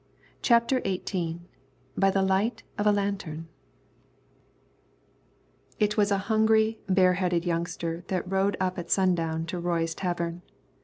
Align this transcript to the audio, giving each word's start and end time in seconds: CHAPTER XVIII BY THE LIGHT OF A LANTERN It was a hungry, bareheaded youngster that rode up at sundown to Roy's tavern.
CHAPTER 0.41 0.81
XVIII 0.81 1.41
BY 1.95 2.09
THE 2.09 2.23
LIGHT 2.23 2.63
OF 2.79 2.87
A 2.87 2.91
LANTERN 2.91 3.47
It 5.79 5.95
was 5.95 6.09
a 6.09 6.17
hungry, 6.25 6.79
bareheaded 6.89 7.45
youngster 7.45 8.03
that 8.07 8.27
rode 8.27 8.57
up 8.59 8.79
at 8.79 8.89
sundown 8.89 9.45
to 9.45 9.59
Roy's 9.59 9.93
tavern. 9.93 10.41